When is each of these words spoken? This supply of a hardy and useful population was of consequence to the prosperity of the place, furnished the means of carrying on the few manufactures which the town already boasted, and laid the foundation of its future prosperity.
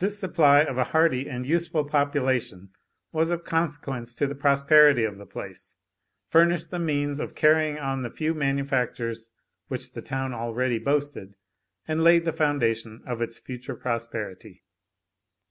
This 0.00 0.18
supply 0.18 0.60
of 0.64 0.76
a 0.76 0.84
hardy 0.84 1.26
and 1.26 1.46
useful 1.46 1.86
population 1.86 2.72
was 3.10 3.30
of 3.30 3.42
consequence 3.42 4.14
to 4.16 4.26
the 4.26 4.34
prosperity 4.34 5.02
of 5.04 5.16
the 5.16 5.24
place, 5.24 5.76
furnished 6.28 6.70
the 6.70 6.78
means 6.78 7.18
of 7.20 7.34
carrying 7.34 7.78
on 7.78 8.02
the 8.02 8.10
few 8.10 8.34
manufactures 8.34 9.32
which 9.68 9.92
the 9.94 10.02
town 10.02 10.34
already 10.34 10.78
boasted, 10.78 11.36
and 11.88 12.02
laid 12.04 12.26
the 12.26 12.34
foundation 12.34 13.00
of 13.06 13.22
its 13.22 13.38
future 13.38 13.74
prosperity. 13.76 14.62